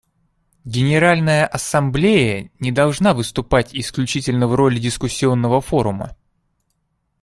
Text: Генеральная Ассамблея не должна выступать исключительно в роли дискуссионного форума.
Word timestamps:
Генеральная 0.65 1.45
Ассамблея 1.45 2.49
не 2.59 2.71
должна 2.71 3.13
выступать 3.13 3.75
исключительно 3.75 4.47
в 4.47 4.55
роли 4.55 4.79
дискуссионного 4.79 5.61
форума. 5.61 6.17